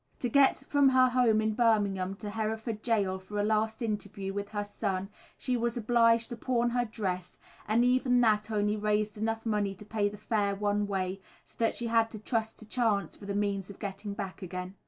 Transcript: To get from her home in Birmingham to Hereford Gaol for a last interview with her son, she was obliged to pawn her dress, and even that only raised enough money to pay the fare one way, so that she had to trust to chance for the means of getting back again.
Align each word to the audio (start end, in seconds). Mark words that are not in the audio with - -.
To 0.17 0.29
get 0.29 0.57
from 0.57 0.89
her 0.89 1.09
home 1.09 1.41
in 1.41 1.53
Birmingham 1.53 2.15
to 2.15 2.31
Hereford 2.31 2.81
Gaol 2.81 3.19
for 3.19 3.39
a 3.39 3.43
last 3.43 3.83
interview 3.83 4.33
with 4.33 4.49
her 4.49 4.63
son, 4.63 5.09
she 5.37 5.55
was 5.55 5.77
obliged 5.77 6.31
to 6.31 6.35
pawn 6.35 6.71
her 6.71 6.85
dress, 6.85 7.37
and 7.67 7.85
even 7.85 8.19
that 8.21 8.49
only 8.49 8.75
raised 8.75 9.15
enough 9.15 9.45
money 9.45 9.75
to 9.75 9.85
pay 9.85 10.09
the 10.09 10.17
fare 10.17 10.55
one 10.55 10.87
way, 10.87 11.21
so 11.45 11.53
that 11.59 11.75
she 11.75 11.85
had 11.85 12.09
to 12.09 12.19
trust 12.19 12.57
to 12.57 12.65
chance 12.65 13.15
for 13.15 13.27
the 13.27 13.35
means 13.35 13.69
of 13.69 13.77
getting 13.77 14.15
back 14.15 14.41
again. 14.41 14.73